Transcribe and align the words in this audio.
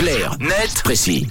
Clair, 0.00 0.34
net, 0.40 0.80
précis. 0.82 1.26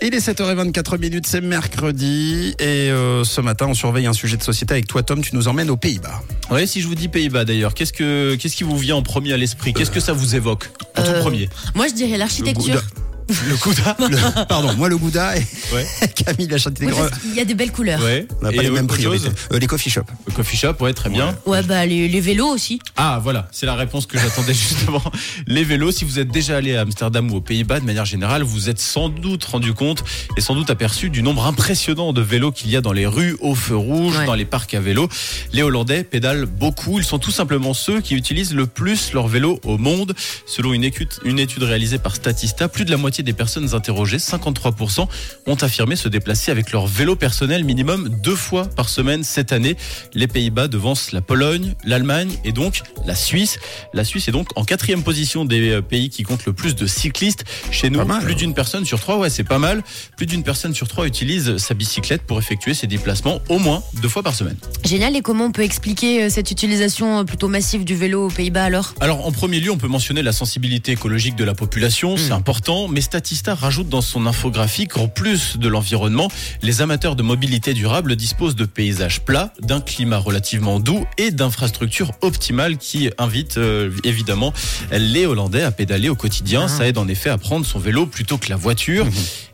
Il 0.00 0.14
est 0.14 0.26
7h24 0.26 0.98
minutes, 0.98 1.26
c'est 1.26 1.42
mercredi 1.42 2.54
et 2.58 2.90
euh, 2.90 3.24
ce 3.24 3.42
matin 3.42 3.66
on 3.68 3.74
surveille 3.74 4.06
un 4.06 4.14
sujet 4.14 4.38
de 4.38 4.42
société 4.42 4.72
avec 4.72 4.86
toi 4.86 5.02
Tom, 5.02 5.20
tu 5.20 5.36
nous 5.36 5.48
emmènes 5.48 5.68
aux 5.68 5.76
Pays-Bas. 5.76 6.22
Ouais, 6.50 6.66
si 6.66 6.80
je 6.80 6.88
vous 6.88 6.94
dis 6.94 7.08
Pays-Bas 7.08 7.44
d'ailleurs, 7.44 7.74
qu'est-ce 7.74 7.92
que 7.92 8.34
qu'est-ce 8.36 8.56
qui 8.56 8.64
vous 8.64 8.78
vient 8.78 8.96
en 8.96 9.02
premier 9.02 9.34
à 9.34 9.36
l'esprit? 9.36 9.74
Qu'est-ce 9.74 9.90
que 9.90 10.00
ça 10.00 10.14
vous 10.14 10.34
évoque? 10.34 10.70
En 10.96 11.02
tout 11.02 11.10
Euh, 11.10 11.20
premier 11.20 11.50
Moi, 11.74 11.88
je 11.88 11.92
dirais 11.92 12.16
l'architecture. 12.16 12.82
Le 13.28 13.56
Gouda 13.56 13.96
Le- 13.98 14.44
pardon, 14.48 14.72
moi 14.74 14.88
le 14.88 14.96
Gouda 14.96 15.36
et 15.36 15.46
Ouais. 15.72 15.84
Camille 16.14 16.46
la 16.46 16.58
châtaigne. 16.58 16.90
Oui, 16.92 17.08
qu'il 17.22 17.34
y 17.34 17.40
a 17.40 17.44
des 17.44 17.54
belles 17.54 17.72
couleurs. 17.72 18.00
Ouais, 18.00 18.06
Ouais. 18.06 18.28
On 18.40 18.44
n'a 18.44 18.52
pas 18.52 18.62
les 18.62 18.70
mêmes 18.70 18.86
priorités. 18.86 19.28
Euh, 19.52 19.58
les 19.58 19.66
coffee 19.66 19.90
shops. 19.90 20.04
Le 20.26 20.32
coffee 20.32 20.56
shop, 20.56 20.74
ouais, 20.80 20.92
très 20.92 21.10
bien. 21.10 21.36
bah 21.66 21.84
les, 21.86 22.06
les 22.08 22.20
vélos 22.20 22.46
aussi. 22.48 22.78
Ah 22.96 23.18
voilà, 23.22 23.48
c'est 23.50 23.66
la 23.66 23.74
réponse 23.74 24.06
que 24.06 24.16
j'attendais 24.18 24.54
justement. 24.54 25.02
Les 25.46 25.64
vélos, 25.64 25.90
si 25.90 26.04
vous 26.04 26.18
êtes 26.20 26.28
déjà 26.28 26.56
allé 26.56 26.76
à 26.76 26.82
Amsterdam 26.82 27.30
ou 27.32 27.36
aux 27.36 27.40
Pays-Bas, 27.40 27.80
de 27.80 27.84
manière 27.84 28.04
générale, 28.04 28.42
vous 28.44 28.68
êtes 28.70 28.78
sans 28.80 29.08
doute 29.08 29.44
rendu 29.44 29.74
compte 29.74 30.04
et 30.36 30.40
sans 30.40 30.54
doute 30.54 30.70
aperçu 30.70 31.10
du 31.10 31.22
nombre 31.22 31.46
impressionnant 31.46 32.12
de 32.12 32.20
vélos 32.20 32.52
qu'il 32.52 32.70
y 32.70 32.76
a 32.76 32.80
dans 32.80 32.92
les 32.92 33.06
rues, 33.06 33.36
au 33.40 33.54
feu 33.54 33.76
rouge, 33.76 34.16
Ouais. 34.18 34.26
dans 34.26 34.34
les 34.34 34.44
parcs 34.44 34.72
à 34.74 34.80
vélo. 34.80 35.08
Les 35.52 35.62
Hollandais 35.62 36.04
pédalent 36.04 36.46
beaucoup. 36.46 36.98
Ils 37.00 37.04
sont 37.04 37.18
tout 37.18 37.32
simplement 37.32 37.74
ceux 37.74 38.00
qui 38.00 38.14
utilisent 38.14 38.54
le 38.54 38.66
plus 38.66 39.12
leur 39.12 39.26
vélo 39.26 39.58
au 39.64 39.78
monde. 39.78 40.14
Selon 40.46 40.72
une 40.72 40.84
étude, 40.84 41.08
une 41.24 41.38
étude 41.40 41.64
réalisée 41.64 41.98
par 41.98 42.14
Statista, 42.14 42.68
plus 42.68 42.84
de 42.84 42.90
la 42.92 42.96
moitié 42.96 43.15
des 43.22 43.32
personnes 43.32 43.74
interrogées, 43.74 44.18
53%, 44.18 45.06
ont 45.46 45.54
affirmé 45.54 45.96
se 45.96 46.08
déplacer 46.08 46.50
avec 46.50 46.72
leur 46.72 46.86
vélo 46.86 47.16
personnel 47.16 47.64
minimum 47.64 48.08
deux 48.22 48.36
fois 48.36 48.66
par 48.66 48.88
semaine 48.88 49.24
cette 49.24 49.52
année. 49.52 49.76
Les 50.14 50.26
Pays-Bas 50.26 50.68
devancent 50.68 51.12
la 51.12 51.20
Pologne, 51.20 51.74
l'Allemagne 51.84 52.32
et 52.44 52.52
donc 52.52 52.82
la 53.04 53.14
Suisse. 53.14 53.58
La 53.92 54.04
Suisse 54.04 54.28
est 54.28 54.32
donc 54.32 54.48
en 54.56 54.64
quatrième 54.64 55.02
position 55.02 55.44
des 55.44 55.70
euh, 55.70 55.82
pays 55.82 56.10
qui 56.10 56.22
comptent 56.22 56.46
le 56.46 56.52
plus 56.52 56.74
de 56.74 56.86
cyclistes. 56.86 57.44
Chez 57.70 57.90
nous, 57.90 58.04
mal, 58.04 58.22
plus 58.22 58.34
hein. 58.34 58.36
d'une 58.36 58.54
personne 58.54 58.84
sur 58.84 59.00
trois, 59.00 59.18
ouais, 59.18 59.30
c'est 59.30 59.44
pas 59.44 59.58
mal. 59.58 59.82
Plus 60.16 60.26
d'une 60.26 60.42
personne 60.42 60.74
sur 60.74 60.88
trois 60.88 61.06
utilise 61.06 61.56
sa 61.58 61.74
bicyclette 61.74 62.22
pour 62.22 62.38
effectuer 62.38 62.74
ses 62.74 62.86
déplacements 62.86 63.40
au 63.48 63.58
moins 63.58 63.82
deux 64.02 64.08
fois 64.08 64.22
par 64.22 64.34
semaine. 64.34 64.56
Génial. 64.86 65.16
Et 65.16 65.20
comment 65.20 65.46
on 65.46 65.50
peut 65.50 65.64
expliquer 65.64 66.22
euh, 66.22 66.30
cette 66.30 66.52
utilisation 66.52 67.18
euh, 67.18 67.24
plutôt 67.24 67.48
massive 67.48 67.84
du 67.84 67.96
vélo 67.96 68.26
aux 68.26 68.30
Pays-Bas 68.30 68.62
alors? 68.62 68.94
Alors, 69.00 69.26
en 69.26 69.32
premier 69.32 69.58
lieu, 69.58 69.72
on 69.72 69.78
peut 69.78 69.88
mentionner 69.88 70.22
la 70.22 70.30
sensibilité 70.30 70.92
écologique 70.92 71.34
de 71.34 71.42
la 71.42 71.54
population, 71.54 72.16
c'est 72.16 72.30
important, 72.30 72.86
mais 72.86 73.00
Statista 73.00 73.56
rajoute 73.56 73.88
dans 73.88 74.00
son 74.00 74.26
infographique, 74.26 74.96
en 74.96 75.08
plus 75.08 75.56
de 75.56 75.66
l'environnement, 75.66 76.30
les 76.62 76.82
amateurs 76.82 77.16
de 77.16 77.24
mobilité 77.24 77.74
durable 77.74 78.14
disposent 78.14 78.54
de 78.54 78.64
paysages 78.64 79.22
plats, 79.22 79.52
d'un 79.60 79.80
climat 79.80 80.18
relativement 80.18 80.78
doux 80.78 81.04
et 81.18 81.32
d'infrastructures 81.32 82.12
optimales 82.20 82.76
qui 82.76 83.10
invitent 83.18 83.58
euh, 83.58 83.90
évidemment 84.04 84.52
les 84.92 85.26
Hollandais 85.26 85.64
à 85.64 85.72
pédaler 85.72 86.10
au 86.10 86.14
quotidien. 86.14 86.62
Ah. 86.66 86.68
Ça 86.68 86.86
aide 86.86 86.98
en 86.98 87.08
effet 87.08 87.30
à 87.30 87.38
prendre 87.38 87.66
son 87.66 87.80
vélo 87.80 88.06
plutôt 88.06 88.38
que 88.38 88.50
la 88.50 88.56
voiture. 88.56 89.04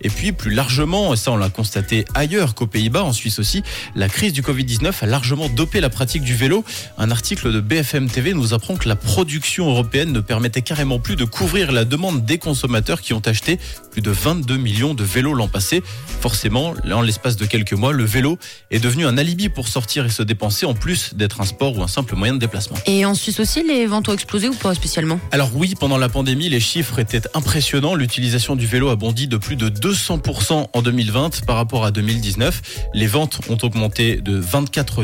Et 0.03 0.11
puis, 0.11 0.33
plus 0.33 0.51
largement, 0.51 1.15
et 1.15 1.17
ça 1.17 1.33
on 1.33 1.39
l'a 1.39 1.49
constaté 1.49 2.05
ailleurs 2.15 2.55
qu'aux 2.55 2.67
Pays-Bas, 2.67 3.03
en 3.03 3.15
Suisse 3.15 3.39
aussi, 3.39 3.63
la 3.95 4.11
crise 4.11 4.35
du 4.35 4.43
Covid-19 4.43 4.93
a 5.01 5.07
largement 5.07 5.22
dopé 5.55 5.81
la 5.81 5.91
pratique 5.91 6.23
du 6.23 6.35
vélo. 6.35 6.65
Un 6.99 7.11
article 7.11 7.53
de 7.53 7.61
BFM 7.61 8.11
TV 8.11 8.35
nous 8.35 8.55
apprend 8.55 8.77
que 8.77 8.89
la 8.89 8.97
production 8.97 9.71
européenne 9.71 10.13
ne 10.13 10.21
permettait 10.21 10.63
carrément 10.63 10.99
plus 10.99 11.17
de 11.17 11.25
couvrir 11.25 11.73
la 11.73 11.85
demande 11.85 12.25
des 12.25 12.39
consommateurs 12.39 13.01
qui 13.01 13.13
ont 13.13 13.23
acheté 13.25 13.59
plus 13.91 14.03
de 14.03 14.11
22 14.11 14.57
millions 14.57 14.95
de 14.95 15.05
vélos 15.05 15.35
l'an 15.35 15.49
passé. 15.49 15.83
Forcément, 16.21 16.75
en 16.91 17.03
l'espace 17.03 17.37
de 17.37 17.47
quelques 17.47 17.73
mois, 17.73 17.93
le 17.93 18.05
vélo 18.05 18.39
est 18.71 18.81
devenu 18.81 19.07
un 19.07 19.17
alibi 19.17 19.49
pour 19.49 19.69
sortir 19.69 20.07
et 20.07 20.11
se 20.11 20.23
dépenser 20.23 20.67
en 20.67 20.75
plus 20.75 21.15
d'être 21.15 21.41
un 21.41 21.45
sport 21.45 21.79
ou 21.79 21.83
un 21.83 21.89
simple 21.89 22.15
moyen 22.17 22.35
de 22.35 22.39
déplacement. 22.39 22.77
Et 22.87 23.05
en 23.05 23.15
Suisse 23.15 23.41
aussi, 23.41 23.63
les 23.67 23.87
ventes 23.87 24.09
ont 24.09 24.13
explosé 24.15 24.49
ou 24.49 24.55
pas 24.55 24.75
spécialement? 24.75 25.21
Alors 25.31 25.51
oui, 25.55 25.75
pendant 25.79 25.99
la 25.99 26.09
pandémie, 26.09 26.49
les 26.49 26.61
chiffres 26.61 26.99
étaient 26.99 27.23
impressionnants. 27.35 27.95
L'utilisation 27.95 28.57
du 28.57 28.67
vélo 28.67 28.89
a 28.91 28.97
bondi 28.97 29.29
de 29.29 29.37
plus 29.37 29.57
de 29.57 29.69
200% 29.69 30.69
en 30.73 30.83
2020 30.83 31.47
par 31.47 31.57
rapport 31.57 31.85
à 31.85 31.91
2019. 31.91 32.63
Les 32.95 33.07
ventes 33.07 33.41
ont 33.49 33.59
augmenté 33.63 34.17
de 34.17 34.41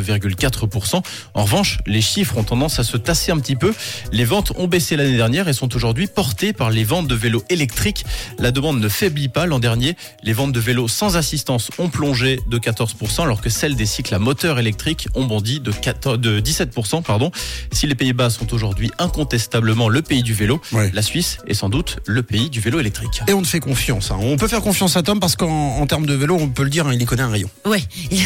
24,4%. 0.09 1.03
En 1.35 1.43
revanche, 1.45 1.79
les 1.87 2.01
chiffres 2.01 2.37
ont 2.39 2.45
tendance 2.45 2.79
à 2.79 2.85
se 2.85 2.97
tasser 2.97 3.33
un 3.33 3.39
petit 3.39 3.57
peu. 3.57 3.73
Les 4.13 4.25
ventes 4.25 4.53
ont 4.57 4.67
baissé 4.67 4.97
l'année 4.97 5.17
dernière 5.17 5.49
et 5.49 5.53
sont 5.53 5.75
aujourd'hui 5.77 6.07
portées 6.07 6.53
par 6.53 6.71
les 6.71 6.85
ventes 6.85 7.07
de 7.09 7.15
vélos 7.15 7.45
électriques. 7.51 8.05
La 8.39 8.51
demande 8.51 8.81
ne 8.81 8.89
faiblit 8.89 9.29
pas. 9.29 9.47
L'an 9.47 9.59
dernier, 9.59 9.97
les 10.23 10.33
ventes 10.33 10.53
de 10.53 10.61
vélos 10.61 10.89
sans 10.89 11.17
assistance 11.17 11.71
ont 11.79 11.89
plongé 11.89 12.41
de 12.49 12.59
14%, 12.59 13.23
alors 13.23 13.41
que 13.41 13.51
celles 13.51 13.77
des 13.77 13.87
cycles 13.87 14.15
à 14.15 14.19
moteur 14.19 14.59
électrique 14.59 15.09
ont 15.15 15.25
bondi 15.25 15.61
de, 15.61 15.71
14 15.73 16.19
de 16.19 16.41
17%. 16.41 17.03
Pardon. 17.03 17.31
Si 17.73 17.87
les 17.87 17.95
Pays-Bas 17.95 18.31
sont 18.31 18.53
aujourd'hui 18.55 18.91
incontestablement 18.99 19.89
le 19.89 20.03
pays 20.03 20.23
du 20.23 20.35
vélo, 20.35 20.61
Ouais. 20.73 20.91
la 20.93 21.03
Suisse 21.03 21.39
est 21.47 21.55
sans 21.55 21.69
doute 21.69 21.99
le 22.07 22.23
pays 22.23 22.51
du 22.51 22.61
vélo 22.61 22.79
électrique. 22.81 23.23
Et 23.29 23.33
on 23.33 23.43
te 23.43 23.47
fait 23.47 23.61
confiance. 23.61 24.11
hein. 24.11 24.19
On 24.21 24.37
peut 24.37 24.49
faire 24.49 24.61
confiance 24.61 24.97
à 24.97 25.03
Tom 25.03 25.21
parce 25.21 25.37
qu'en 25.37 25.49
en 25.79 25.87
termes 25.87 26.07
de 26.07 26.15
vélo, 26.15 26.37
on 26.41 26.49
peut 26.49 26.63
le 26.65 26.71
dire, 26.71 26.87
hein, 26.87 26.93
il 26.95 27.01
y 27.03 27.05
connaît 27.05 27.23
un 27.23 27.31
rayon. 27.31 27.49
Ouais. 27.65 27.83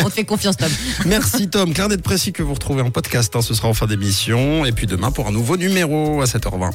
on 0.04 0.08
te 0.08 0.14
fait 0.14 0.24
confiance, 0.24 0.56
Tom. 0.56 0.70
Merci 1.06 1.48
Tom. 1.48 1.72
Clair 1.74 1.88
d'être 1.88 2.02
précis 2.02 2.32
que 2.32 2.42
vous 2.42 2.54
retrouvez 2.54 2.82
en 2.82 2.90
podcast. 2.90 3.34
hein. 3.36 3.42
Ce 3.42 3.54
sera 3.54 3.68
en 3.68 3.74
fin 3.74 3.86
d'émission. 3.86 4.64
Et 4.64 4.72
puis 4.72 4.86
demain 4.86 5.10
pour 5.10 5.26
un 5.26 5.32
nouveau 5.32 5.56
numéro 5.56 6.20
à 6.22 6.24
7h20. 6.24 6.72